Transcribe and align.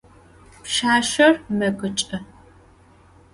Pşsaşser 0.63 1.33
megıç'e. 1.57 2.17